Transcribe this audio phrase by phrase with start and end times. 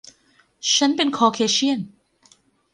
[0.75, 1.79] ฉันเป็นคอร์เคเชี่ยน